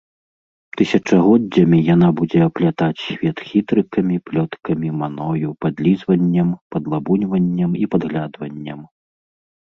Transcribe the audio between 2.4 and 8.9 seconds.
аплятаць свет хітрыкамі, плёткамі, маною, падлізваннем, падлабуньваннем і падглядваннем.